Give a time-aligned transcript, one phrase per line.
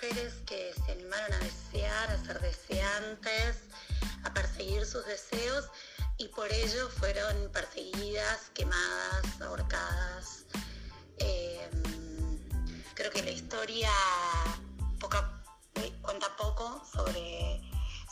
[0.00, 3.56] mujeres que se animaron a desear, a ser deseantes,
[4.22, 5.68] a perseguir sus deseos
[6.18, 10.44] y por ello fueron perseguidas, quemadas, ahorcadas.
[11.18, 12.38] Em,
[12.94, 13.90] creo que la historia
[16.02, 17.60] cuenta poco sobre,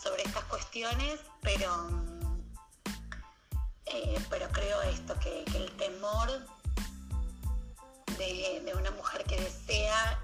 [0.03, 1.89] sobre estas cuestiones, pero,
[3.87, 6.28] eh, pero creo esto, que, el temor
[8.19, 10.20] de, una mujer que desea,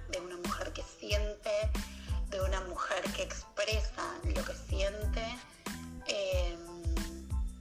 [3.72, 5.24] expresa lo que siente,
[6.06, 6.58] em,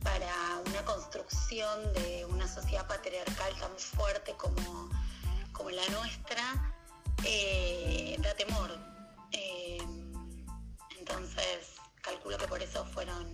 [0.03, 4.89] para una construcción de una sociedad patriarcal tan fuerte como,
[5.51, 6.75] como la nuestra,
[7.23, 8.71] eh, da temor.
[9.31, 10.45] Em,
[10.99, 13.33] entonces, calculo que por eso fueron,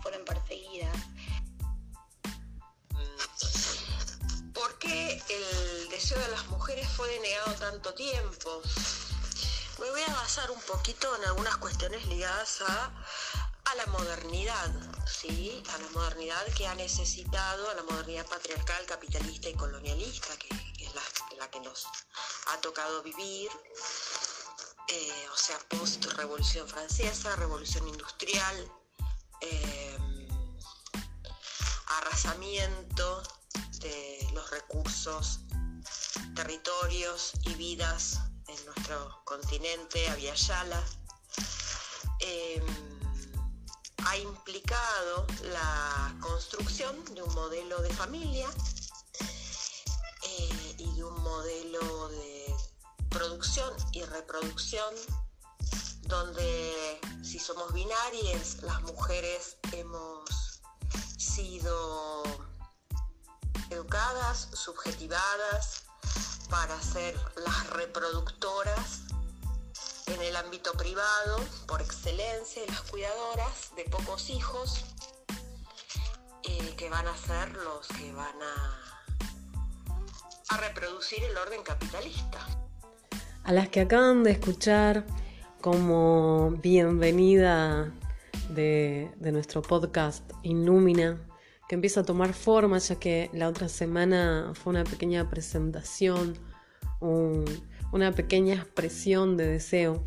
[0.00, 0.96] fueron perseguidas.
[4.52, 8.62] ¿Por qué el deseo de las mujeres fue denegado tanto tiempo?
[9.80, 12.92] Me voy a basar un poquito en algunas cuestiones ligadas a,
[13.76, 14.70] la modernidad,
[15.04, 15.60] ¿sí?
[15.74, 20.94] A la modernidad que ha necesitado, a la modernidad patriarcal, capitalista y colonialista, que, es
[20.94, 21.84] la, que nos
[22.52, 23.50] ha tocado vivir,
[24.88, 28.72] eh, o sea, post-revolución francesa, revolución industrial,
[29.40, 29.98] eh,
[31.98, 33.24] arrasamiento
[33.80, 35.40] de los recursos,
[36.36, 40.82] territorios y vidas en nuestro continente, Aviala,
[42.20, 42.62] eh,
[44.06, 48.48] ha implicado la construcción de un modelo de familia
[50.22, 52.54] eh, y de un modelo de
[53.08, 54.94] producción y reproducción
[56.02, 60.60] donde si somos binarias, las mujeres hemos
[61.16, 62.22] sido
[63.70, 65.84] educadas, subjetivadas,
[66.54, 69.02] para ser las reproductoras
[70.06, 74.84] en el ámbito privado por excelencia y las cuidadoras de pocos hijos
[76.44, 78.80] eh, que van a ser los que van a,
[80.60, 82.38] reproducir el orden capitalista.
[83.42, 85.04] A las que acaban de escuchar
[85.60, 87.92] como bienvenida
[88.50, 91.18] de, de nuestro podcast Illumina,
[91.68, 96.38] que empieza a tomar forma, ya que la otra semana fue una pequeña presentación,
[97.92, 100.04] una pequeña expresión de deseo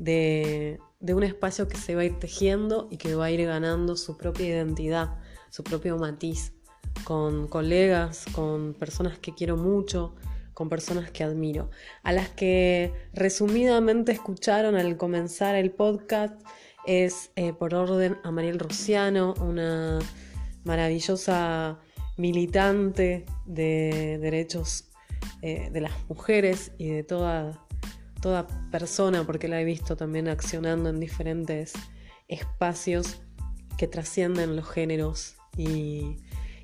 [0.00, 3.96] de, un espacio que se va a ir tejiendo y que va a ir ganando
[3.96, 5.18] su propia identidad,
[5.50, 6.52] su propio matiz,
[7.04, 10.14] con colegas, con personas que quiero mucho,
[10.54, 11.70] con personas que admiro,
[12.02, 16.40] a las que resumidamente escucharon al comenzar el podcast
[16.86, 19.98] es eh, por orden a Mariel Rociano, una
[20.64, 21.78] maravillosa
[22.16, 24.89] militante de derechos
[25.42, 27.66] eh, de las mujeres y de toda,
[28.20, 31.72] toda persona, porque la he visto también accionando en diferentes
[32.28, 33.20] espacios
[33.76, 36.16] que trascienden los géneros y,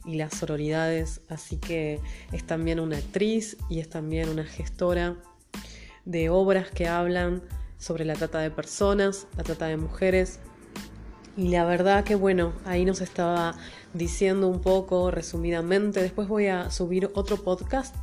[0.05, 2.01] y las sororidades, así que
[2.33, 5.17] es también una actriz y es también una gestora
[6.05, 7.43] de obras que hablan
[7.79, 10.41] sobre la trata de personas, la trata de mujeres,
[11.37, 13.55] y la verdad que bueno, ahí nos estaba
[13.93, 16.01] diciendo un poco resumidamente.
[16.01, 17.95] Después voy a subir otro podcast.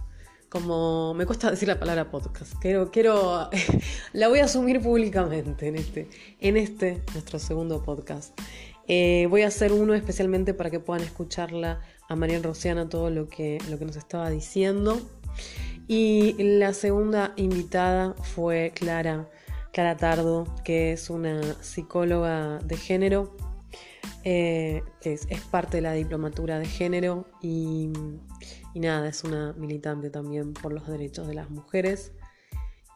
[0.53, 3.49] Como me cuesta decir la palabra podcast, quiero, quiero,
[4.13, 6.07] la voy a asumir públicamente en este,
[6.39, 8.39] en este nuestro segundo podcast.
[8.87, 13.27] Eh, voy a hacer uno especialmente para que puedan escucharla a María Rociana todo lo
[13.29, 15.01] que, lo que nos estaba diciendo.
[15.87, 19.27] Y la segunda invitada fue Clara
[19.71, 23.35] Clara Tardo, que es una psicóloga de género,
[24.25, 27.89] eh, que es, parte de la diplomatura de género y,
[28.73, 32.13] nada, es una militante también por los derechos de las mujeres.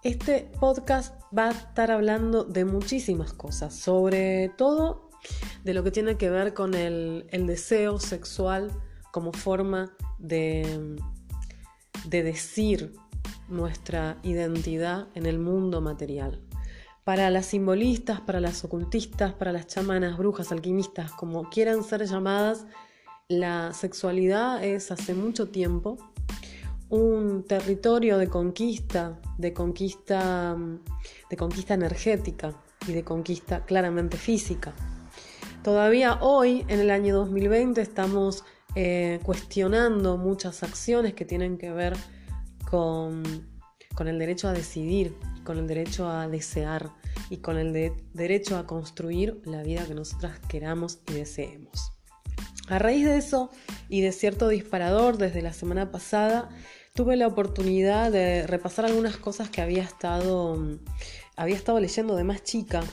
[0.04, 5.10] Este podcast va a estar hablando de muchísimas cosas, sobre todo
[5.66, 8.72] de lo que tiene que ver con el, deseo sexual
[9.12, 10.96] como forma de,
[12.06, 12.94] de decir
[13.50, 16.47] nuestra identidad en el mundo material.
[17.08, 22.66] Para las simbolistas, para las ocultistas, para las chamanas, brujas, alquimistas, como quieran ser llamadas,
[23.30, 25.96] la sexualidad es hace mucho tiempo
[26.90, 30.58] un territorio de conquista, de conquista,
[31.30, 32.54] de conquista energética
[32.86, 34.74] y de conquista claramente física.
[35.64, 38.44] Todavía hoy, en el año 2020, estamos
[38.76, 41.96] eh, cuestionando muchas acciones que tienen que ver
[42.70, 43.24] con,
[43.96, 45.16] con el derecho a decidir,
[45.48, 46.92] con el derecho a desear
[47.30, 47.72] y con el
[48.14, 51.94] derecho a construir la vida que nosotras queramos y deseemos.
[52.68, 53.50] A raíz de eso
[53.88, 56.50] y de cierto disparador desde la semana pasada,
[56.94, 60.62] tuve la oportunidad de repasar algunas cosas que había estado,
[61.38, 62.84] había estado leyendo de más chica.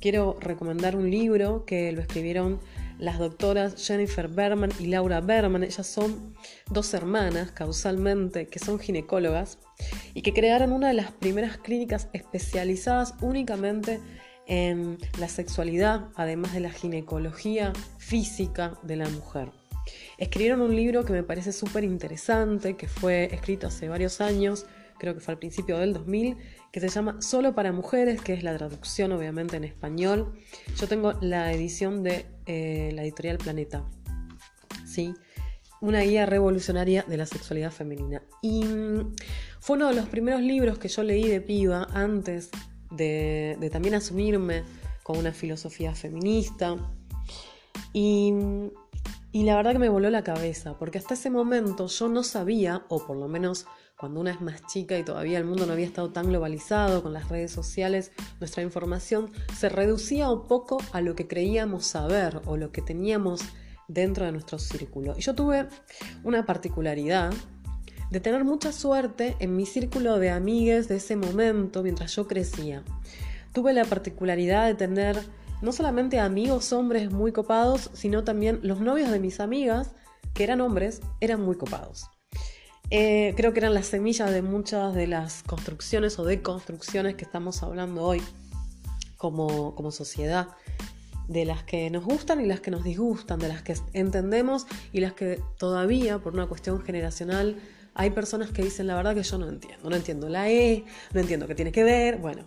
[0.00, 2.60] Quiero recomendar un libro que lo escribieron
[2.98, 5.64] las doctoras Jennifer Berman y Laura Berman.
[5.64, 6.34] Ellas son
[6.70, 9.58] dos hermanas, causalmente, que son ginecólogas
[10.14, 14.00] y que crearon una de las primeras clínicas especializadas únicamente
[14.46, 19.50] en la sexualidad, además de la ginecología física de la mujer.
[20.18, 24.66] Escribieron un libro que me parece súper interesante, que fue escrito hace varios años,
[24.98, 26.36] creo que fue al principio del 2000,
[26.72, 30.32] que se llama Solo para Mujeres, que es la traducción obviamente en español.
[30.76, 33.84] Yo tengo la edición de eh, la editorial Planeta.
[34.86, 35.14] ¿sí?
[35.80, 38.22] Una guía revolucionaria de la sexualidad femenina.
[38.42, 39.14] Y mm,
[39.60, 42.50] fue uno de los primeros libros que yo leí de piba antes
[42.90, 44.62] de, también asumirme
[45.02, 46.76] con una filosofía feminista.
[47.92, 48.32] Y,
[49.42, 53.04] la verdad que me voló la cabeza, porque hasta ese momento yo no sabía, o
[53.04, 53.66] por lo menos
[53.98, 57.12] cuando una es más chica y todavía el mundo no había estado tan globalizado con
[57.12, 62.56] las redes sociales, nuestra información se reducía un poco a lo que creíamos saber o
[62.56, 63.40] lo que teníamos
[63.88, 65.14] dentro de nuestro círculo.
[65.18, 65.66] Y yo tuve
[66.22, 67.32] una particularidad
[68.12, 72.84] de tener mucha suerte en mi círculo de amigues de ese momento mientras yo crecía.
[73.52, 75.16] Tuve la particularidad de tener
[75.64, 79.92] no solamente amigos hombres muy copados, sino también los novios de mis amigas,
[80.34, 82.06] que eran hombres, eran muy copados.
[82.90, 87.62] Eh, creo que eran las semillas de muchas de las construcciones o deconstrucciones que estamos
[87.62, 88.22] hablando hoy
[89.16, 90.48] como, como sociedad
[91.28, 95.00] de las que nos gustan y las que nos disgustan, de las que entendemos y
[95.00, 97.56] las que todavía, por una cuestión generacional,
[97.94, 100.84] hay personas que dicen la verdad que yo no entiendo, no entiendo la E,
[101.14, 102.44] no entiendo qué tiene que ver, bueno.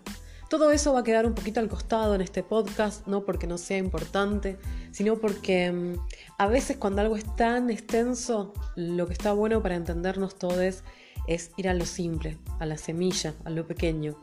[0.49, 3.57] Todo eso va a quedar un poquito al costado en este podcast, no porque no
[3.57, 4.57] sea importante,
[4.91, 5.93] sino porque mm,
[6.37, 10.83] a veces cuando algo es tan extenso, lo que está bueno para entendernos todos
[11.27, 14.15] es ir a lo simple, a la semilla, a lo pequeño.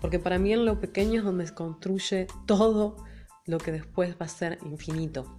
[0.00, 2.96] Porque para mí en lo pequeño es donde se construye todo
[3.46, 5.38] lo que después va a ser infinito.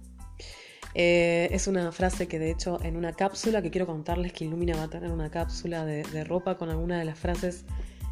[0.94, 4.76] Eh, es una frase que de hecho en una cápsula que quiero contarles que Illumina
[4.76, 7.66] va a tener una cápsula de, ropa con alguna de las frases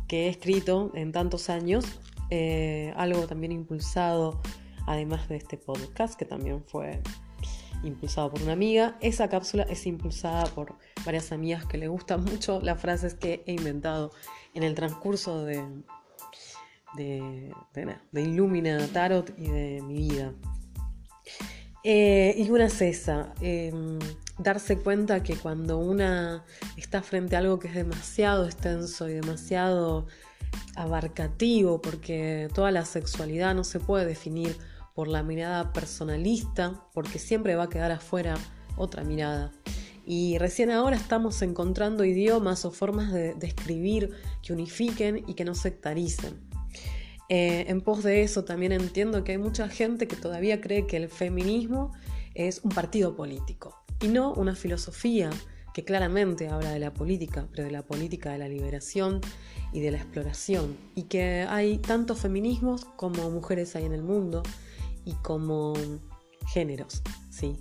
[0.06, 1.86] que he escrito en tantos años.
[2.30, 4.40] Eh, algo también impulsado,
[4.86, 7.02] además de este podcast, que también fue
[7.82, 8.96] impulsado por una amiga.
[9.00, 10.74] Esa cápsula es impulsada por
[11.04, 14.12] varias amigas que le gustan mucho las frases que he inventado
[14.54, 15.64] en el transcurso de,
[16.96, 17.52] de,
[18.12, 20.32] de Illumina Tarot y de mi vida.
[21.86, 23.98] Eh, y una es esa, em,
[24.38, 26.44] darse cuenta que cuando una
[26.78, 30.06] está frente a algo que es demasiado extenso y demasiado
[30.76, 34.56] abarcativo, porque toda la sexualidad no se puede definir
[34.94, 38.36] por la mirada personalista, porque siempre va a quedar afuera
[38.76, 39.52] otra mirada.
[40.06, 44.10] Y recién ahora estamos encontrando idiomas o formas de, de escribir
[44.42, 46.40] que unifiquen y que no sectaricen.
[47.28, 50.98] Eh, en pos de eso también entiendo que hay mucha gente que todavía cree que
[50.98, 51.92] el feminismo
[52.34, 55.30] es un partido político y no una filosofía
[55.74, 59.20] que claramente habla de la política, pero de la política de la liberación
[59.72, 64.42] y de la exploración, y que hay tantos feminismos como mujeres hay en el mundo
[65.04, 65.74] y como
[66.46, 67.56] géneros, ¿sí?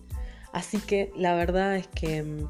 [0.53, 2.47] Así que la verdad es que mm,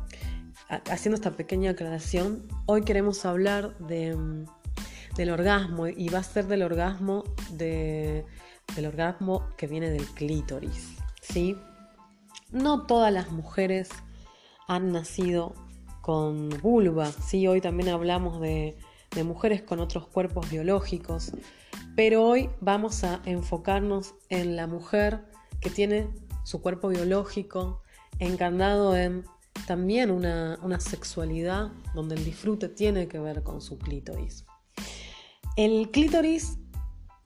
[0.91, 4.45] haciendo esta pequeña aclaración, hoy queremos hablar de mm,
[5.15, 8.25] del orgasmo y va a ser del orgasmo del
[8.85, 11.55] orgasmo que viene del clítoris, ¿sí?
[12.51, 13.89] No todas las mujeres
[14.67, 15.53] han nacido
[16.01, 17.47] con vulva, ¿sí?
[17.47, 18.77] Hoy también hablamos de,
[19.23, 21.31] mujeres con otros cuerpos biológicos,
[21.95, 25.25] pero hoy vamos a enfocarnos en la mujer
[25.61, 26.09] que tiene
[26.43, 27.83] su cuerpo biológico
[28.17, 29.23] encarnado en
[29.67, 34.45] también una, una, sexualidad donde el disfrute tiene que ver con su clítoris.
[35.55, 36.57] El clítoris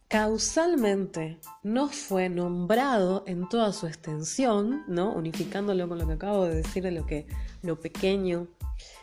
[0.07, 5.13] causalmente no fue nombrado en toda su extensión, ¿no?
[5.13, 7.27] unificándolo con lo que acabo de decir de lo que
[7.61, 8.47] lo pequeño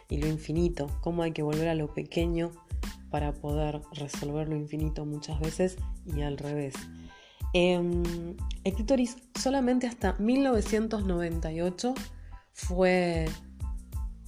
[0.08, 2.52] y lo infinito, cómo hay que volver a lo pequeño
[3.10, 6.74] para poder resolver lo infinito muchas veces y al revés.
[8.64, 11.94] Clítoris solamente hasta 1998
[12.52, 13.26] fue,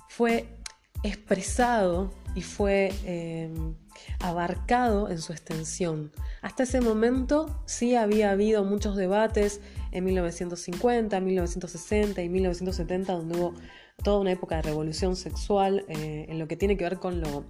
[0.09, 0.61] fue
[1.03, 3.75] expresado y fue em,
[4.21, 6.13] abarcado en su extensión.
[6.43, 9.61] Hasta ese momento sí había habido muchos debates
[9.93, 13.55] en 1950, 1960 y 1970, donde hubo
[14.03, 17.45] toda una época de revolución sexual eh, en lo que tiene que ver con lo,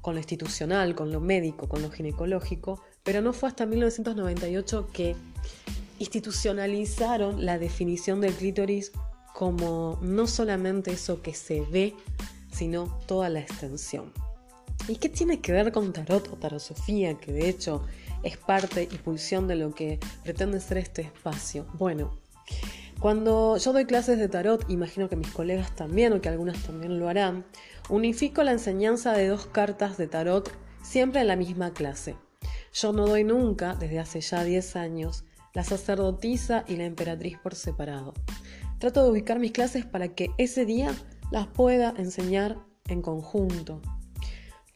[0.00, 5.16] con lo institucional, con lo médico, con lo ginecológico, pero no fue hasta 1998 que
[5.98, 8.92] institucionalizaron la definición del clítoris
[9.32, 11.94] como no solamente eso que se ve,
[12.50, 14.12] sino toda la extensión.
[14.88, 17.82] ¿Y qué tiene que ver con tarot o tarosofía, que de hecho
[18.22, 21.66] es parte y pulsión de lo que pretende ser este espacio?
[21.74, 22.18] Bueno,
[23.00, 26.98] cuando yo doy clases de tarot, imagino que mis colegas también o que algunas también
[26.98, 27.44] lo harán,
[27.88, 30.50] unifico la enseñanza de dos cartas de tarot
[30.82, 32.14] siempre en la misma clase.
[32.72, 37.54] Yo no doy nunca, desde hace ya 10 años, la sacerdotisa y la emperatriz por
[37.54, 38.14] separado.
[38.78, 40.94] Trato de ubicar mis clases para que ese día
[41.30, 43.80] las pueda enseñar en conjunto,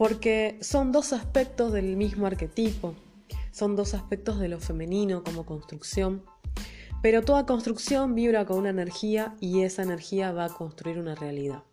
[0.01, 2.95] porque son dos aspectos del mismo arquetipo,
[3.53, 6.25] son dos aspectos de lo femenino como construcción,
[7.03, 11.65] pero toda construcción vibra con una energía y esa energía va a construir una realidad.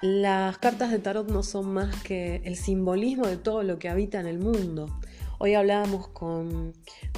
[0.00, 4.18] Las cartas de tarot no son más que el simbolismo de todo lo que habita
[4.18, 4.88] en el mundo.
[5.38, 6.72] Hoy hablábamos con,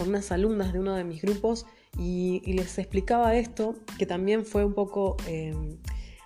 [0.07, 1.65] unas alumnas de uno de mis grupos
[1.99, 5.55] y, les explicaba esto, que también fue un poco, eh,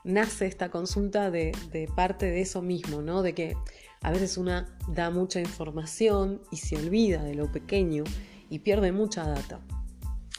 [0.03, 3.23] nace esta consulta de, de, parte de eso mismo, ¿no?
[3.23, 3.55] De que
[4.03, 8.05] a veces una da mucha información y se olvida de lo pequeño
[8.49, 9.61] y pierde mucha data.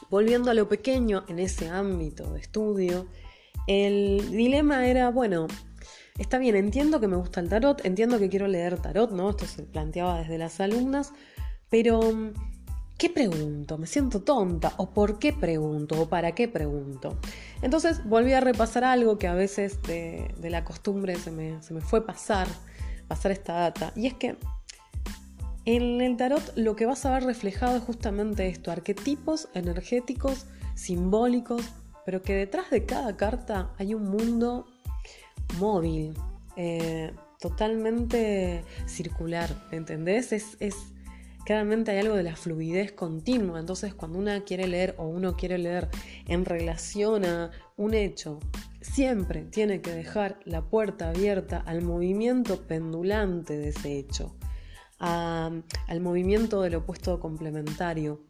[0.10, 3.08] Volviendo a lo pequeño en ese ámbito de estudio,
[3.68, 5.48] el dilema era, bueno,
[6.18, 9.30] está bien, entiendo que me gusta el tarot, entiendo que quiero leer tarot, ¿no?
[9.30, 11.14] Esto se planteaba desde las alumnas,
[11.70, 12.00] pero
[12.98, 13.78] ¿qué pregunto?
[13.78, 14.74] ¿Me siento tonta?
[14.78, 16.02] ¿O por qué pregunto?
[16.02, 17.18] ¿O para qué pregunto?
[17.62, 21.82] Entonces volví a repasar algo que a veces de, la costumbre se me, se me
[21.82, 22.48] fue pasar
[23.12, 23.92] pasar esta data.
[23.94, 24.38] Y es que
[25.66, 31.62] en el tarot lo que vas a ver reflejado es justamente esto, arquetipos energéticos, simbólicos,
[32.06, 34.66] pero que detrás de cada carta hay un mundo
[35.60, 36.14] móvil,
[36.56, 40.32] eh, totalmente circular, ¿entendés?
[40.32, 40.78] Es, es,
[41.46, 45.58] claramente hay algo de la fluidez continua, entonces cuando una quiere leer o uno quiere
[45.58, 45.90] leer
[46.30, 48.40] en relación a un hecho
[48.82, 54.36] siempre tiene que dejar la puerta abierta al movimiento pendulante de ese hecho,
[55.00, 58.22] al movimiento del opuesto complementario.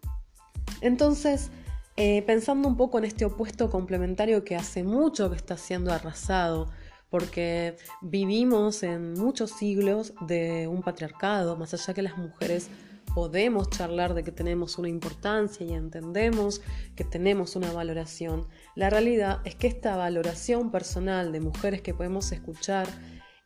[0.81, 1.51] Entonces,
[1.97, 6.69] eh, pensando un poco en este opuesto complementario que hace mucho que está siendo arrasado,
[7.09, 12.69] porque vivimos en muchos siglos de un patriarcado, más allá que las mujeres
[13.13, 16.61] podemos charlar de que tenemos una importancia y entendemos
[16.95, 18.47] que tenemos una valoración.
[18.75, 22.87] La realidad es que esta valoración personal de mujeres que podemos escuchar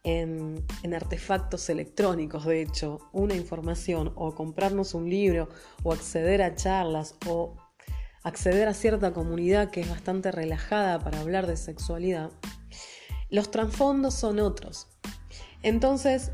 [0.03, 5.49] en, artefactos electrónicos, de hecho, una información o comprarnos un libro
[5.83, 7.55] o acceder a charlas o
[8.23, 12.31] acceder a cierta comunidad que es bastante relajada para hablar de sexualidad,
[13.29, 14.87] los trasfondos son otros.
[15.63, 16.31] Entonces,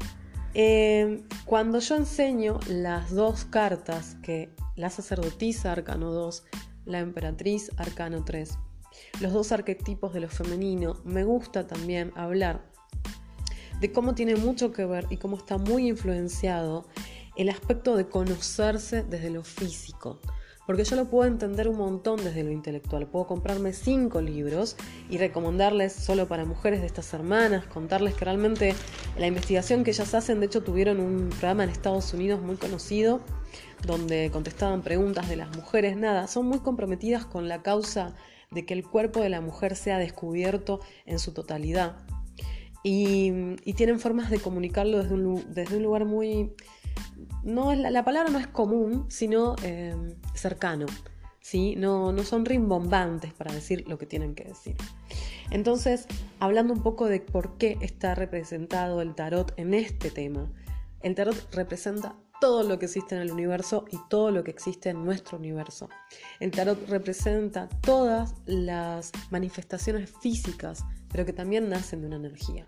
[0.53, 6.43] eh, cuando yo enseño las dos cartas que la sacerdotisa, arcano 2,
[6.86, 8.58] la emperatriz, arcano 3,
[9.22, 12.70] los dos arquetipos de lo femenino, me gusta también hablar
[13.79, 16.88] de cómo tiene mucho que ver y cómo está muy influenciado
[17.36, 20.20] el aspecto de conocerse desde lo físico.
[20.65, 23.08] Porque yo lo puedo entender un montón desde lo intelectual.
[23.08, 24.77] Puedo comprarme cinco libros
[25.10, 28.75] y recomendarles solo para mujeres de estas hermanas, contarles que realmente
[29.18, 33.22] la investigación que ellas hacen, de hecho tuvieron un programa en Estados Unidos muy conocido,
[33.86, 38.13] donde contestaban preguntas de las mujeres, nada, son muy comprometidas con la causa
[38.51, 41.98] de que el cuerpo de la mujer sea descubierto en su totalidad.
[42.84, 46.53] Y, tienen formas de comunicarlo desde un lugar muy
[47.44, 49.96] no la, palabra no es común, sino eh,
[50.34, 50.86] cercano.
[51.40, 51.76] ¿sí?
[51.76, 54.76] No, no son rimbombantes para decir lo que tienen que decir.
[55.50, 56.08] Entonces,
[56.40, 60.50] hablando un poco de por qué está representado el tarot en este tema,
[61.02, 64.90] el tarot representa todo lo que existe en el universo y todo lo que existe
[64.90, 65.90] en nuestro universo.
[66.40, 72.68] El tarot representa todas las manifestaciones físicas, pero que también nacen de una energía.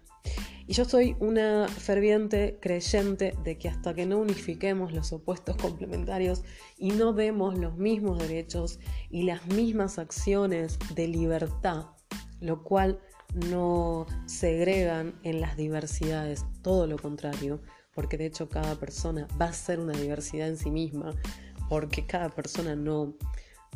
[0.66, 6.44] Y yo soy una ferviente creyente de que hasta que no unifiquemos los opuestos complementarios
[6.78, 8.80] y no demos los mismos derechos
[9.10, 11.88] y las mismas acciones de libertad,
[12.40, 13.00] lo cual
[13.50, 17.62] no segregan en las diversidades, todo lo contrario,
[17.94, 21.14] porque de hecho cada persona va a ser una diversidad en sí misma,
[21.68, 23.16] porque cada persona no,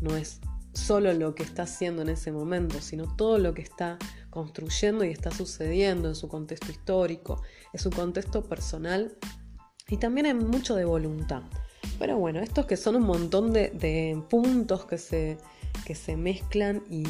[0.02, 0.40] no es
[0.74, 3.98] solo lo que está haciendo en ese momento, sino todo lo que está
[4.38, 7.42] construyendo y está sucediendo en su contexto histórico,
[7.74, 9.18] en su contexto personal
[9.90, 11.42] y también en mucho de voluntad.
[11.98, 15.40] Pero bueno, estos que son un montón de, puntos que se,
[15.88, 17.04] que se mezclan y,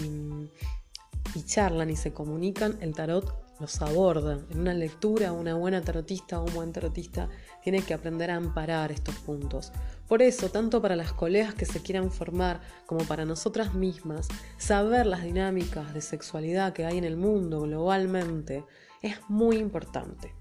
[1.36, 4.40] y charlan y se comunican, el tarot los aborda.
[4.50, 7.30] En una lectura, una buena tarotista o un buen tarotista
[7.64, 9.72] tiene que aprender a amparar estos puntos.
[10.08, 15.06] Por eso, tanto para las colegas que se quieran formar como para nosotras mismas, saber
[15.06, 18.64] las dinámicas de sexualidad que hay en el mundo globalmente
[19.02, 20.37] es muy importante.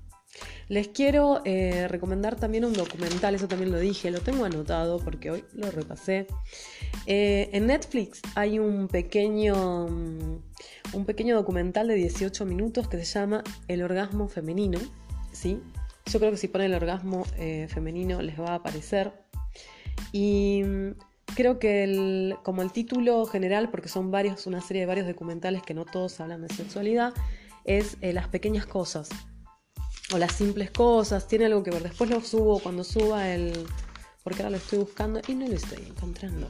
[0.68, 5.30] Les quiero eh, recomendar también un documental, eso también lo dije, lo tengo anotado porque
[5.30, 6.26] hoy lo repasé.
[7.06, 10.42] Eh, en Netflix hay un pequeño, mm,
[10.92, 14.80] un pequeño documental de 18 minutos que se llama El orgasmo femenino.
[15.30, 15.60] ¿sí?
[16.06, 19.12] Yo creo que si ponen el orgasmo eh, femenino les va a aparecer.
[20.10, 20.90] Y mm,
[21.36, 25.74] creo que como el título general, porque son varios, una serie de varios documentales que
[25.74, 27.14] no todos hablan de sexualidad,
[27.64, 29.08] es Las pequeñas cosas
[30.12, 31.82] o las simples cosas, tiene algo que ver.
[31.82, 33.52] Después lo subo cuando suba el...
[34.22, 36.48] porque ahora lo estoy buscando y no lo estoy encontrando.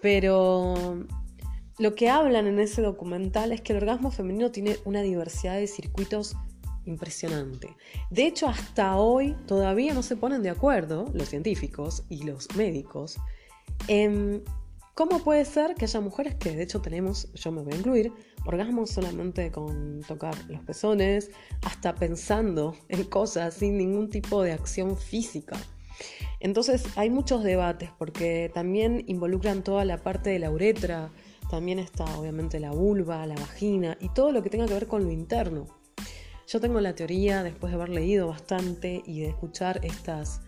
[0.00, 1.04] Pero
[1.78, 5.66] lo que hablan en ese documental es que el orgasmo femenino tiene una diversidad de
[5.66, 6.36] circuitos
[6.84, 7.76] impresionante.
[8.10, 13.18] De hecho, hasta hoy todavía no se ponen de acuerdo los científicos y los médicos
[13.86, 14.42] en
[14.94, 18.12] cómo puede ser que haya mujeres que, de hecho, tenemos, yo me voy a incluir,
[18.48, 21.30] orgasmos solamente con tocar los pezones,
[21.62, 25.56] hasta pensando en cosas sin ningún tipo de acción física.
[26.40, 31.10] Entonces hay muchos debates porque también involucran toda la parte de la uretra,
[31.50, 35.04] también está obviamente la vulva, la vagina y todo lo que tenga que ver con
[35.04, 35.66] lo interno.
[36.46, 40.40] Yo tengo la teoría, después de haber leído bastante y de escuchar estos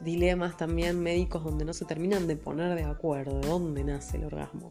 [0.00, 4.24] dilemas también médicos donde no se terminan de poner de acuerdo de dónde nace el
[4.24, 4.70] orgasmo.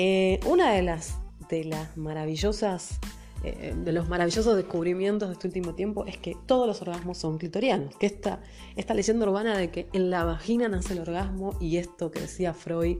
[0.00, 1.18] Eh, una de las,
[1.50, 3.00] de las maravillosas,
[3.42, 7.36] eh, de los maravillosos descubrimientos de este último tiempo es que todos los orgasmos son
[7.36, 7.96] clitorianos.
[7.96, 8.40] Que esta,
[8.76, 12.54] esta leyenda urbana de que en la vagina nace el orgasmo y esto que decía
[12.54, 12.98] Freud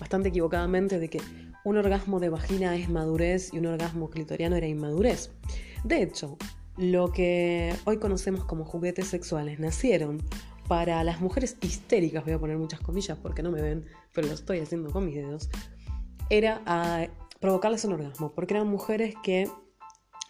[0.00, 1.20] bastante equivocadamente de que
[1.62, 5.32] un orgasmo de vagina es madurez y un orgasmo clitoriano era inmadurez.
[5.84, 6.38] De hecho,
[6.78, 10.22] lo que hoy conocemos como juguetes sexuales nacieron
[10.68, 14.32] para las mujeres histéricas, voy a poner muchas comillas porque no me ven, pero lo
[14.32, 15.50] estoy haciendo con mis dedos,
[16.30, 17.08] era a
[17.40, 19.50] provocarles un orgasmo, porque eran mujeres que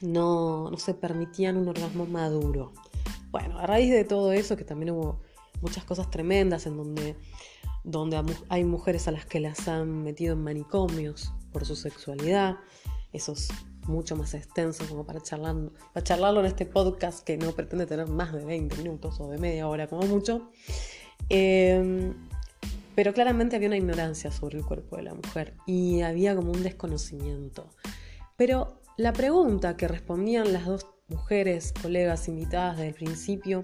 [0.01, 2.73] no, se permitían un orgasmo maduro.
[3.31, 5.21] Bueno, a raíz de todo eso, que también hubo
[5.61, 7.17] muchas cosas tremendas en donde,
[7.85, 12.57] donde hay mujeres a las que las han metido en manicomios por su sexualidad,
[13.13, 13.49] eso es
[13.87, 15.57] mucho más extenso como para, charlar,
[15.93, 19.39] para charlarlo en este podcast que no pretende tener más de 20 minutos o de
[19.39, 20.51] media hora como mucho.
[21.29, 22.15] Eh,
[22.95, 26.63] pero claramente había una ignorancia sobre el cuerpo de la mujer y había como un
[26.63, 27.69] desconocimiento.
[28.37, 33.63] Pero la pregunta que respondían las dos mujeres, colegas invitadas desde el principio,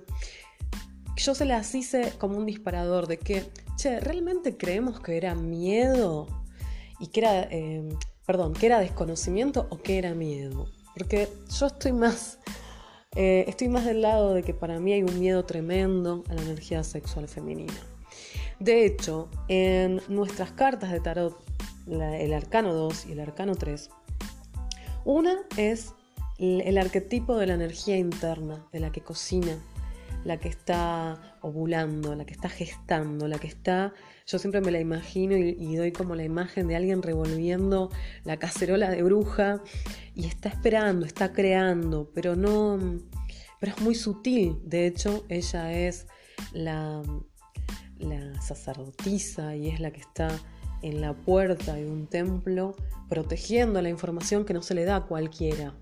[1.17, 3.45] yo se las hice como un disparador de que,
[3.77, 6.27] che, ¿realmente creemos que era miedo?
[7.01, 7.89] Y que era, eh,
[8.27, 10.67] perdón, que era desconocimiento o que era miedo?
[10.95, 12.39] Porque yo estoy más,
[13.15, 16.43] eh, estoy más del lado de que para mí hay un miedo tremendo a la
[16.43, 17.75] energía sexual femenina.
[18.59, 21.37] De hecho, en nuestras cartas de tarot,
[21.87, 23.91] el arcano 2 y el arcano 3,
[25.05, 25.93] una es
[26.39, 29.59] el arquetipo de la energía interna, de la que cocina,
[30.25, 33.95] la que está ovulando, la que está gestando, la que está,
[34.27, 37.91] yo siempre me la imagino y, doy como la imagen de alguien revolviendo
[38.25, 39.63] la cacerola de bruja
[40.15, 42.79] y está esperando, está creando, pero no,
[43.61, 44.59] pero es muy sutil.
[44.65, 46.09] De hecho, ella es
[46.53, 47.03] la,
[47.99, 50.29] la sacerdotisa y es la que está
[50.83, 52.75] en la puerta de un templo
[53.09, 55.75] protegiendo la información que no se le da a cualquiera.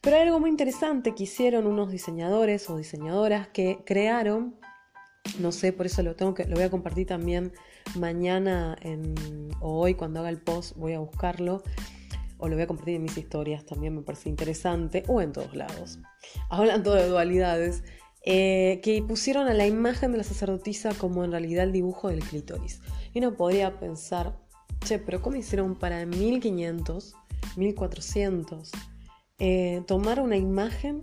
[0.00, 4.54] Pero hay algo muy interesante que hicieron unos diseñadores o diseñadoras que crearon,
[5.40, 7.52] no sé, por eso lo tengo que lo voy a compartir también
[7.96, 8.76] mañana
[9.60, 11.62] o hoy cuando haga el post voy a buscarlo
[12.38, 15.54] o lo voy a compartir en mis historias, también me parece interesante, o en todos
[15.54, 15.98] lados.
[16.48, 17.82] Hablando de dualidades,
[18.24, 22.20] eh, que pusieron a la imagen de la sacerdotisa como en realidad el dibujo del
[22.20, 22.80] clítoris.
[23.14, 24.38] Y uno podría pensar,
[24.84, 27.14] che, pero ¿cómo hicieron para 1500,
[27.56, 28.70] 1400
[29.38, 31.02] eh, tomar una imagen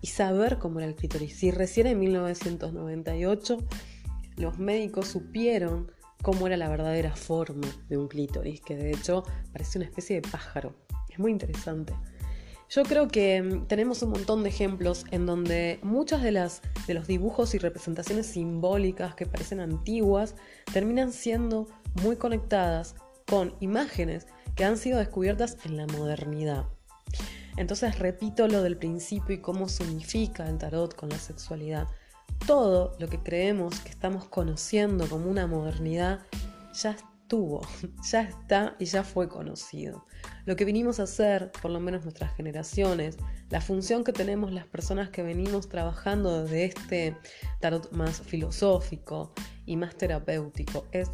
[0.00, 1.36] y saber cómo era el clítoris?
[1.36, 3.58] Si recién en 1998
[4.36, 9.78] los médicos supieron cómo era la verdadera forma de un clítoris, que de hecho parece
[9.78, 10.74] una especie de pájaro.
[11.10, 11.92] Es muy interesante.
[12.74, 16.94] Yo creo que mm, tenemos un montón de ejemplos en donde muchas de las de
[16.94, 20.34] los dibujos y representaciones simbólicas que parecen antiguas
[20.72, 21.68] terminan siendo
[22.02, 22.96] muy conectadas
[23.28, 26.64] con imágenes que han sido descubiertas en la modernidad.
[27.56, 31.86] Entonces repito lo del principio y cómo se unifica el tarot con la sexualidad.
[32.44, 36.26] Todo lo que creemos que estamos conociendo como una modernidad
[36.72, 37.66] ya estuvo,
[38.10, 40.04] ya está y ya fue conocido.
[40.44, 43.16] Lo que vinimos a hacer, por lo menos nuestras generaciones,
[43.48, 47.16] la función que tenemos las personas que venimos trabajando desde este
[47.60, 49.32] tarot más filosófico
[49.64, 51.10] y más terapéutico, es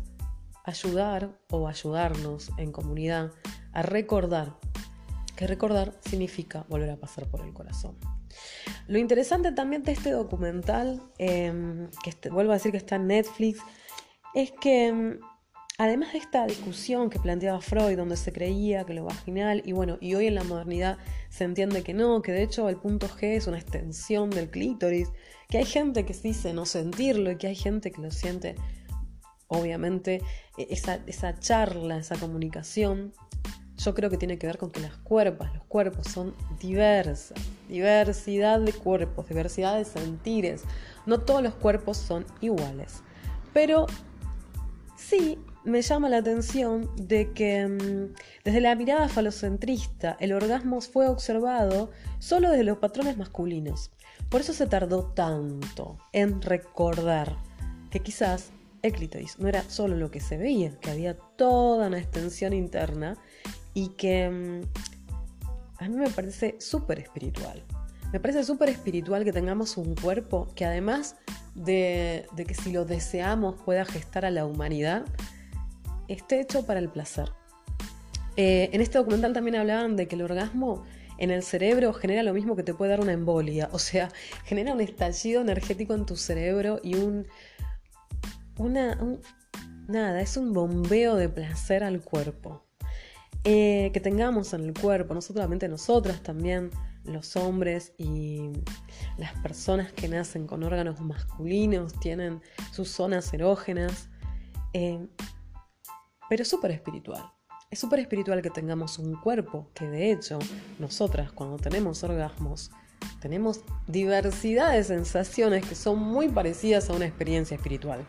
[0.65, 3.31] ayudar o ayudarnos en comunidad
[3.73, 4.57] a recordar
[5.37, 7.97] que recordar significa volver a pasar por el corazón.
[8.89, 13.61] Lo interesante también de este documental, em, que vuelvo a decir que está en Netflix,
[14.35, 15.21] es que em,
[15.81, 19.97] además de esta discusión que planteaba Freud, donde se creía que lo vaginal, y bueno,
[19.99, 20.99] y hoy en la modernidad
[21.31, 25.09] se entiende que no, que de hecho el punto G es una extensión del clítoris,
[25.49, 28.57] que hay gente que dice no sentirlo y que hay gente que lo siente,
[29.49, 30.21] obviamente,
[30.59, 33.15] e-, esa, charla, esa comunicación
[33.79, 37.41] yo creo que tiene que ver con que las cuerpos, los cuerpos son diversas,
[37.71, 40.65] diversidad de cuerpos, diversidad de sentires.
[41.07, 43.03] No todos los cuerpos son iguales.
[43.55, 43.87] Pero
[44.99, 51.09] sí me llama la atención de que mm, desde la mirada falocentrista el orgasmo fue
[51.09, 53.91] observado solo desde los patrones masculinos.
[54.29, 57.37] Por eso se tardó tanto en recordar
[57.91, 58.51] que quizás
[58.83, 63.17] el clítoris no era solo lo que se veía, que había toda una extensión interna
[63.75, 64.63] y que mm,
[65.79, 67.63] a mí me parece súper espiritual.
[68.13, 71.17] Me parece súper espiritual que tengamos un cuerpo que además
[71.55, 75.05] de, que si lo deseamos pueda gestar a la humanidad,
[76.13, 77.31] esté hecho para el placer.
[78.37, 80.85] Eh, en este documental también hablaban de que el orgasmo
[81.19, 84.11] en el cerebro genera lo mismo que te puede dar una embolia, o sea,
[84.45, 87.27] genera un estallido energético en tu cerebro y un...
[88.59, 88.99] Una,
[89.89, 92.63] nada, es un bombeo de placer al cuerpo.
[93.45, 96.71] Eh, que tengamos en el cuerpo, no solamente nosotras, también
[97.05, 98.51] los hombres y
[99.17, 104.11] las personas que nacen con órganos masculinos tienen sus zonas erógenas,
[104.75, 105.07] eh,
[106.31, 107.23] pero es súper espiritual.
[107.71, 110.39] Es súper espiritual que tengamos un cuerpo, que de hecho
[110.79, 112.71] nosotras cuando tenemos orgasmos
[113.21, 118.07] tenemos diversidad de sensaciones que son muy parecidas a una experiencia espiritual.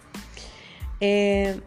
[0.99, 1.59] Eh,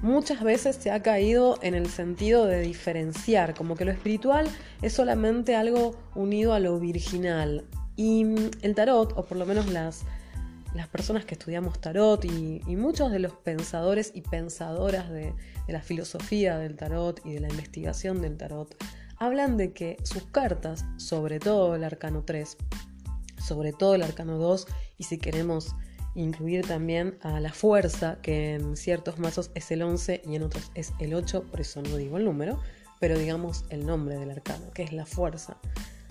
[0.00, 4.48] muchas veces se ha caído en el sentido de diferenciar, como que lo espiritual
[4.80, 7.66] es solamente algo unido a lo virginal.
[7.96, 8.24] Y
[8.62, 10.04] el tarot, o por lo menos las,
[10.74, 15.34] las personas que estudiamos tarot y, muchos de los pensadores y pensadoras de,
[15.66, 18.74] de la filosofía del tarot y de la investigación del tarot,
[19.16, 22.56] hablan de que sus cartas, sobre todo el arcano 3,
[23.42, 24.66] sobre todo el arcano 2,
[24.98, 25.74] y si queremos
[26.14, 30.70] incluir también a la fuerza, que en ciertos mazos es el 11 y en otros
[30.74, 32.60] es el 8, por eso no digo el número,
[32.98, 35.56] pero digamos el nombre del arcano, que es la fuerza.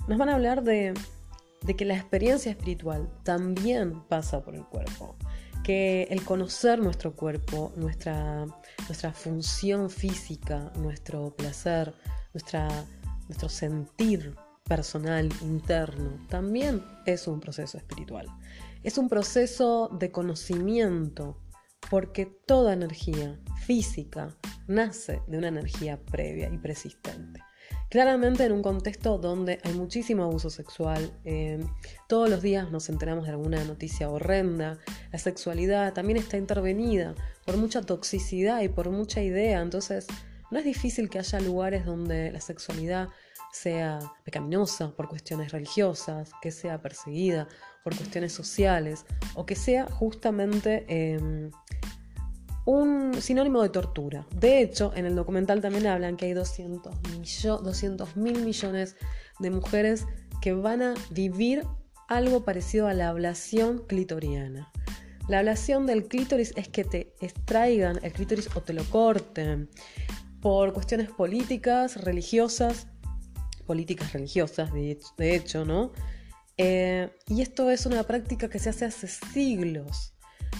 [0.08, 0.94] Nos van a hablar de,
[1.76, 5.16] que la experiencia espiritual también pasa por el cuerpo,
[5.64, 8.46] que el conocer nuestro cuerpo, nuestra,
[8.88, 11.94] nuestra función física, nuestro placer,
[12.34, 12.68] nuestra,
[13.28, 18.28] nuestro sentir personal, interno, también es un proceso espiritual.
[18.84, 21.38] Es un proceso de conocimiento
[21.90, 24.36] porque toda energía física
[24.68, 27.42] nace de una energía previa y persistente.
[27.90, 31.60] Claramente en un contexto donde hay muchísimo abuso sexual, eh,
[32.08, 34.78] todos los días nos enteramos de alguna noticia horrenda,
[35.12, 40.06] la sexualidad también está intervenida por mucha toxicidad y por mucha idea, entonces
[40.52, 43.10] no es difícil que haya lugares donde la sexualidad
[43.52, 47.48] sea pecaminosa por cuestiones religiosas, que sea perseguida
[47.84, 49.06] por cuestiones sociales
[49.36, 51.52] o que sea justamente em,
[52.66, 54.28] un sinónimo de tortura.
[54.36, 58.96] De hecho, en el documental también hablan que hay 200 mil millones
[59.40, 60.06] de mujeres
[60.42, 61.64] que van a vivir
[62.08, 64.72] algo parecido a la ablación clitoriana.
[65.28, 69.70] La ablación del clítoris es que te extraigan el clítoris o te lo corten
[70.42, 72.88] por cuestiones políticas, religiosas,
[73.68, 75.92] políticas religiosas, de, hecho, ¿no?
[76.58, 80.16] Eh, y esto es una práctica que se hace hace siglos.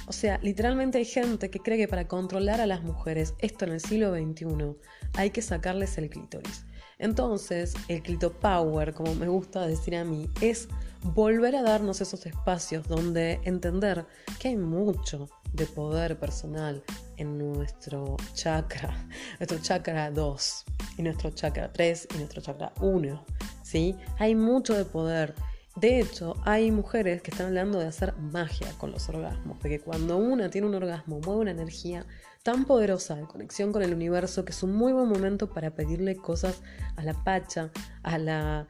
[0.08, 3.74] O sea, literalmente hay gente que cree que para controlar a las mujeres, esto en
[3.74, 4.76] el siglo XXI,
[5.14, 6.66] hay que sacarles el clítoris.
[6.98, 10.68] Entonces, el clitopower, como me gusta decir a mí, es
[11.02, 14.06] volver a darnos esos espacios donde entender
[14.40, 16.84] que hay mucho de poder personal
[17.18, 19.08] en nuestro chakra,
[19.40, 20.66] nuestro chakra 2
[20.98, 23.26] y nuestro chakra 3 y nuestro chakra 1,
[23.64, 23.96] ¿sí?
[24.18, 25.34] Hay mucho de poder
[25.76, 30.18] de hecho, hay mujeres que están hablando de hacer magia con los orgasmos, porque cuando
[30.18, 32.06] una tiene un orgasmo, mueve una energía
[32.44, 36.16] tan poderosa de conexión con el universo que es un muy buen momento para pedirle
[36.16, 36.62] cosas
[36.96, 37.70] a la pacha,
[38.04, 38.68] a la,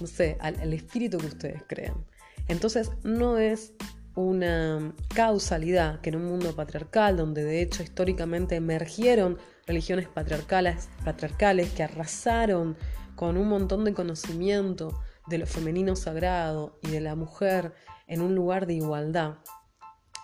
[0.00, 2.04] no sé, al, espíritu que ustedes crean.
[2.48, 3.72] Entonces, no es
[4.14, 11.70] una causalidad que en un mundo patriarcal, donde de hecho históricamente emergieron religiones patriarcales, patriarcales
[11.72, 12.76] que arrasaron
[13.16, 15.00] con un montón de conocimiento
[15.32, 17.72] de lo femenino sagrado y de la mujer
[18.06, 19.38] en un lugar de igualdad,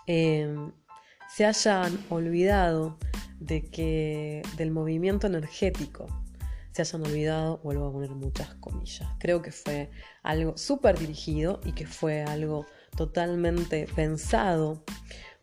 [0.05, 0.55] eh,
[1.35, 2.99] se hayan olvidado
[3.39, 6.05] de que del movimiento energético
[6.73, 9.09] se hayan olvidado, vuelvo a poner muchas comillas.
[9.19, 9.89] Creo que fue
[10.21, 14.83] algo súper dirigido y que fue algo totalmente pensado.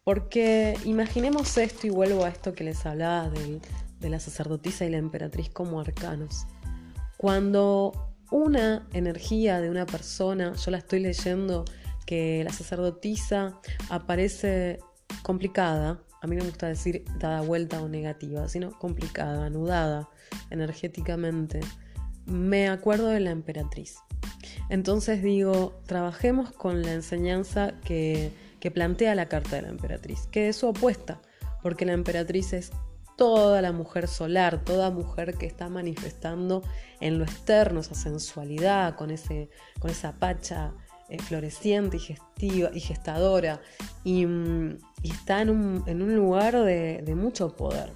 [0.05, 4.99] Porque imaginemos esto y vuelvo a esto que les hablaba de la sacerdotisa y la
[4.99, 6.47] emperatriz como arcanos.
[7.17, 11.65] Cuando una energía de una persona, yo la estoy leyendo,
[12.07, 13.61] que la sacerdotisa
[13.91, 14.79] aparece
[15.23, 20.09] complicada, a mí no me gusta decir dada vuelta o negativa, sino complicada, anudada
[20.51, 21.61] energéticamente,
[22.25, 23.97] me acuerdo de la emperatriz.
[24.71, 30.49] Entonces digo, trabajemos con la enseñanza que, que plantea la carta de la emperatriz, que
[30.49, 31.21] es su opuesta,
[31.63, 32.73] porque la emperatriz es
[33.17, 36.63] toda la mujer solar, toda mujer que está manifestando
[37.01, 39.49] en lo externo esa sensualidad, con, ese,
[39.81, 40.73] con esa pacha
[41.09, 41.99] eh, floreciente
[42.39, 43.61] y, y gestadora,
[44.05, 47.93] y, mm, está en un, lugar de, de, mucho poder.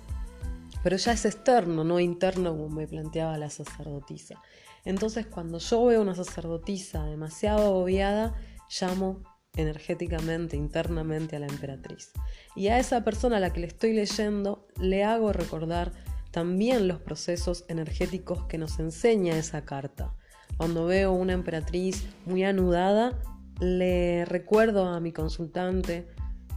[0.83, 4.41] Pero ya es externo, no interno, como me planteaba la sacerdotisa.
[4.85, 8.35] Entonces, cuando yo veo una sacerdotisa demasiado agobiada,
[8.81, 9.23] llamo
[9.57, 12.13] energéticamente, internamente a la emperatriz.
[12.57, 15.93] Y a esa persona a la que le estoy leyendo le hago recordar
[16.31, 20.15] también los procesos energéticos que nos enseña esa carta.
[20.57, 23.19] Cuando veo una emperatriz muy anudada,
[23.61, 26.07] le recuerdo a mi consultante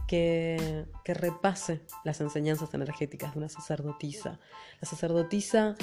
[0.06, 4.38] que, que, repase las enseñanzas energéticas de una sacerdotisa.
[4.80, 5.74] La sacerdotisa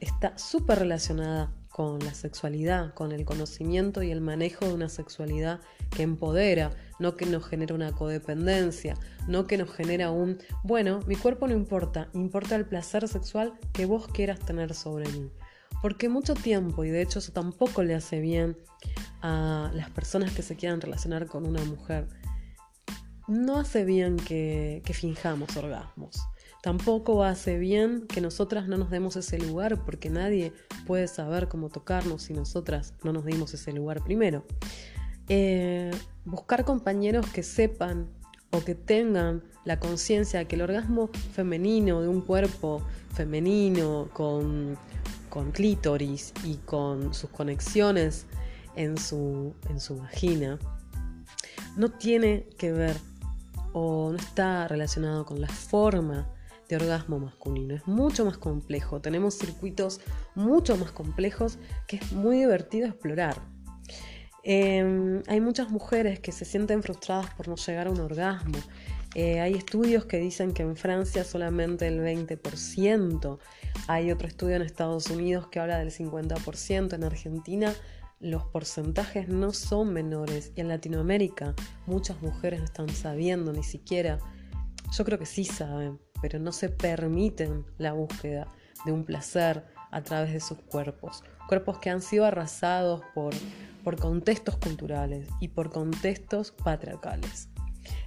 [0.00, 5.60] está súper relacionada con la sexualidad, con el conocimiento y el manejo de una sexualidad
[5.94, 11.16] que empodera, no que nos genera una codependencia, no que nos genera un, bueno, mi
[11.16, 15.30] cuerpo no importa, importa el placer sexual que vos quieras tener sobre mí.
[15.80, 18.56] Porque mucho tiempo, y de hecho eso tampoco le hace bien
[19.22, 22.08] a las personas que se quieran relacionar con una mujer,
[23.26, 26.16] no hace bien que, que finjamos orgasmos.
[26.62, 30.54] Tampoco hace bien que nosotras no nos demos ese lugar porque nadie
[30.86, 34.46] puede saber cómo tocarnos si nosotras no nos dimos ese lugar primero.
[35.28, 35.90] Eh,
[36.24, 38.08] buscar compañeros que sepan
[38.50, 42.82] o que tengan la conciencia que el orgasmo femenino de un cuerpo
[43.14, 44.76] femenino con,
[45.30, 48.26] con clítoris y con sus conexiones
[48.76, 50.58] en su, en su vagina
[51.76, 52.96] no tiene que ver
[53.72, 56.28] o no está relacionado con la forma
[56.68, 57.74] de orgasmo masculino.
[57.74, 59.00] Es mucho más complejo.
[59.00, 60.00] Tenemos circuitos
[60.34, 63.53] mucho más complejos que es muy divertido explorar.
[64.46, 68.58] Em, hay muchas mujeres que se sienten frustradas por no llegar a un orgasmo.
[69.14, 73.38] Eh, hay estudios que dicen que en Francia solamente el 20%.
[73.88, 76.94] Hay otro estudio en Estados Unidos que habla del 50%.
[76.94, 77.74] En Argentina
[78.20, 80.52] los porcentajes no son menores.
[80.56, 81.54] Y en Latinoamérica
[81.86, 84.18] muchas mujeres no están sabiendo ni siquiera.
[84.92, 88.46] Yo creo que sí saben, pero no se permiten la búsqueda
[88.84, 91.22] de un placer a través de sus cuerpos.
[91.48, 93.32] Cuerpos que han sido arrasados por,
[93.84, 97.48] por contextos culturales y por contextos patriarcales.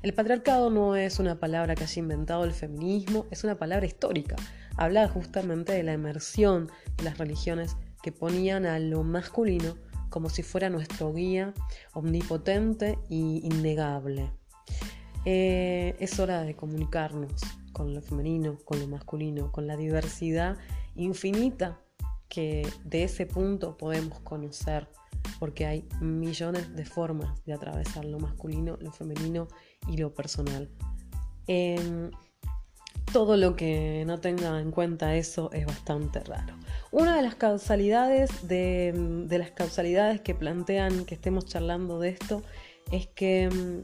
[0.01, 4.35] El patriarcado no es una palabra que haya inventado el feminismo, es una palabra histórica.
[4.75, 9.75] Habla justamente de la emersión de las religiones que ponían a lo masculino
[10.09, 11.53] como si fuera nuestro guía
[11.93, 14.31] omnipotente e innegable.
[15.25, 17.41] Eh, es hora de comunicarnos,
[17.73, 20.57] con lo femenino, con lo masculino, con la diversidad
[20.97, 21.79] infinita
[22.29, 24.87] que de ese punto podemos conocer,
[25.39, 29.47] porque hay millones de formas de atravesar lo masculino, lo femenino
[29.87, 30.69] y lo personal.
[31.47, 32.11] Em,
[33.13, 36.55] todo lo que no tenga en cuenta eso es bastante raro.
[36.91, 42.43] Una de las causalidades de, las causalidades que plantean que estemos charlando de esto
[42.91, 43.83] es que em,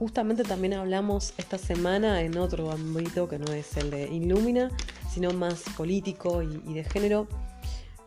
[0.00, 4.70] Justamente también hablamos esta semana en otro ámbito que no es el de Illumina,
[5.12, 7.28] sino más político y, de género,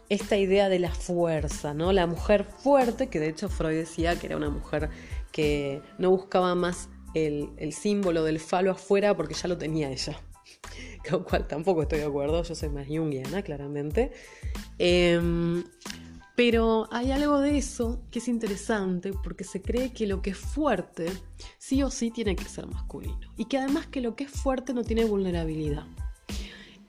[0.09, 1.93] esta idea de la fuerza, ¿no?
[1.93, 4.89] La mujer fuerte, que de hecho Freud decía que era una mujer
[5.31, 10.19] que no buscaba más el, símbolo del falo afuera porque ya lo tenía ella.
[11.07, 14.13] Con lo cual tampoco estoy de acuerdo, yo soy más junguiana, claramente.
[14.79, 15.63] Em,
[16.35, 20.37] pero hay algo de eso que es interesante porque se cree que lo que es
[20.37, 21.11] fuerte
[21.59, 24.73] sí o sí tiene que ser masculino y que además que lo que es fuerte
[24.73, 25.85] no tiene vulnerabilidad.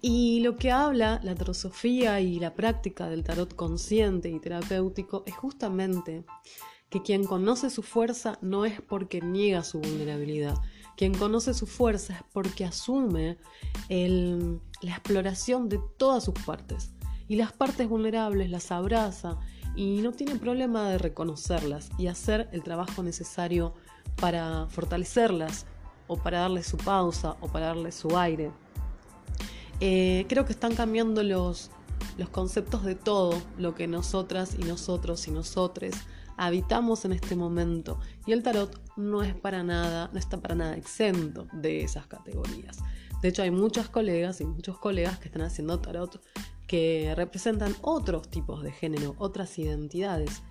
[0.00, 5.34] Y lo que habla la trosofía y la práctica del tarot consciente y terapéutico es
[5.34, 6.24] justamente
[6.90, 10.56] que quien conoce su fuerza no es porque niega su vulnerabilidad,
[10.96, 13.38] Quien conoce su fuerza es porque asume
[13.88, 16.94] la exploración de todas sus partes.
[17.34, 19.38] Y las partes vulnerables las abraza
[19.74, 23.74] y no tiene problema de reconocerlas y hacer el trabajo necesario
[24.20, 25.66] para fortalecerlas
[26.06, 28.52] o para darle su pausa o para darle su aire.
[29.80, 31.72] Eh, creo que están cambiando los,
[32.18, 35.96] los conceptos de todo lo que nosotras y nosotros y nosotres
[36.36, 37.98] habitamos en este momento.
[38.26, 42.78] Y el tarot no es para nada, no está para nada exento de esas categorías.
[43.22, 46.20] De hecho, hay muchas colegas y muchos colegas que están haciendo tarot
[46.74, 50.42] que representan otros tipos de género, otras identidades,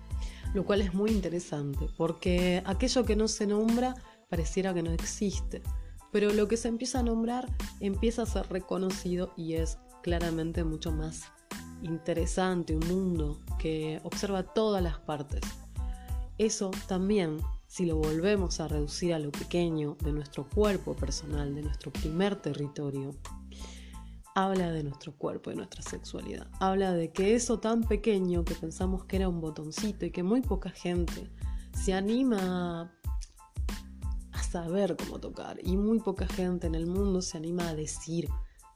[0.54, 3.94] lo cual es muy interesante, porque aquello que no se nombra
[4.30, 5.60] pareciera que no existe,
[6.12, 7.46] pero lo que se empieza a nombrar
[7.78, 11.24] empieza a ser reconocido y es claramente mucho más
[11.82, 15.42] interesante, un mundo que observa todas las partes.
[16.38, 21.60] Eso también, si lo volvemos a reducir a lo pequeño de nuestro cuerpo personal, de
[21.60, 23.14] nuestro primer territorio,
[24.34, 26.48] habla de nuestro cuerpo y nuestra sexualidad.
[26.60, 30.42] Habla de que eso tan pequeño que pensamos que era un botoncito y que muy
[30.42, 31.30] poca gente
[31.72, 32.92] se anima
[34.32, 38.28] a saber cómo tocar y muy poca gente en el mundo se anima a decir,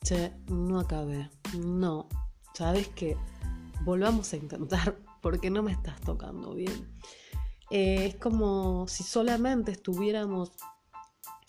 [0.05, 2.09] che, no acabé, no,
[2.55, 3.17] sabes que
[3.85, 6.97] volvamos a intentar porque no me estás tocando bien.
[7.71, 10.53] Eh, es como si solamente estuviéramos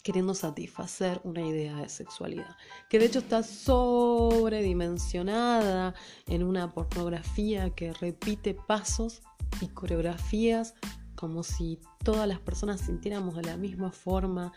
[0.04, 2.56] queriendo satisfacer una idea de sexualidad,
[2.90, 5.94] que de hecho está sobredimensionada
[6.28, 9.22] en una pornografía que repite pasos
[9.62, 10.76] y coreografías
[11.16, 14.54] como si todas las personas sintiéramos de la misma forma.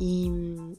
[0.00, 0.74] Y mm,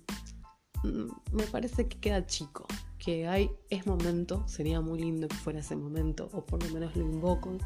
[1.31, 5.77] me parece que queda chico, que hay, es momento, sería muy lindo que fuera ese
[5.77, 7.57] momento, o por lo menos lo invoco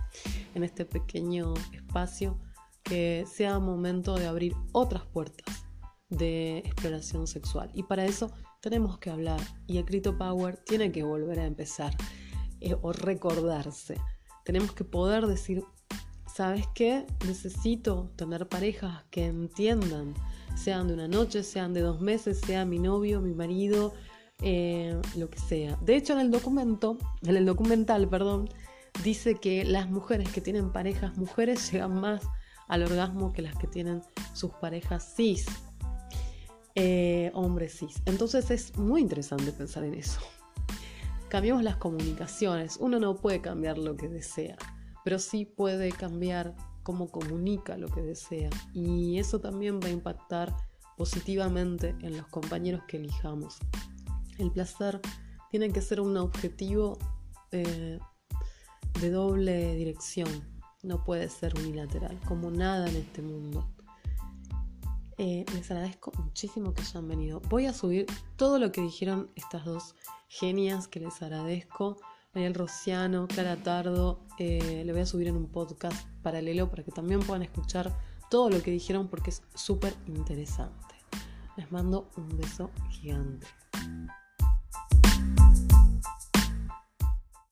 [0.54, 2.38] en este pequeño espacio,
[2.84, 5.67] que sea momento de abrir otras puertas
[6.10, 7.70] de exploración sexual.
[7.74, 11.96] Y para eso tenemos que hablar y el Crito Power tiene que volver a empezar
[12.62, 14.00] eh, o recordarse.
[14.44, 15.64] Tenemos que poder decir,
[16.34, 17.06] ¿sabes qué?
[17.26, 20.14] Necesito tener parejas que entiendan,
[20.56, 23.94] sean de una noche, sean de dos meses, sea mi novio, mi marido,
[24.42, 25.78] eh, lo que sea.
[25.82, 28.50] De hecho, en el documento, en el documental, perdón,
[29.04, 32.22] dice que las mujeres que tienen parejas mujeres llegan más
[32.68, 34.02] al orgasmo que las que tienen
[34.34, 35.46] sus parejas cis
[36.80, 37.80] eh, hombres.
[38.06, 40.20] Entonces es muy interesante pensar en eso.
[41.28, 42.78] Cambiamos las comunicaciones.
[42.80, 44.58] Uno no puede cambiar lo que desea,
[45.04, 48.52] pero sí puede cambiar cómo comunica lo que desea.
[48.76, 50.56] Y eso también va a impactar
[50.98, 53.58] positivamente en los compañeros que elijamos.
[54.38, 55.02] El placer
[55.50, 57.00] tiene que ser un objetivo
[57.52, 57.98] eh,
[59.02, 60.30] de doble dirección.
[60.84, 63.68] No puede ser unilateral, como nada en este mundo.
[65.18, 67.42] Eh, les agradezco muchísimo que hayan venido.
[67.50, 69.96] Voy a subir todo lo que dijeron estas dos
[70.28, 71.98] genias que les agradezco.
[72.34, 76.92] Daniel Rociano, Clara Tardo, eh, le voy a subir en un podcast paralelo para que
[76.92, 77.98] también puedan escuchar
[78.30, 80.96] todo lo que dijeron porque es súper interesante.
[81.56, 83.48] Les mando un beso gigante.